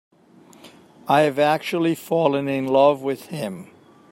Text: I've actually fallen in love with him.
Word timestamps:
I've 1.07 1.37
actually 1.37 1.93
fallen 1.93 2.47
in 2.47 2.65
love 2.65 3.03
with 3.03 3.27
him. 3.27 3.69